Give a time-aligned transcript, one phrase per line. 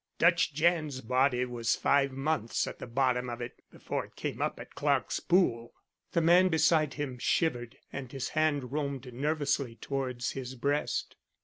[0.17, 4.59] Dutch Jan's body was five months at the bottom of it, before it came up
[4.59, 5.73] at Clark's pool."
[6.13, 11.17] The man beside him shivered and his hand roamed nervously towards his breast.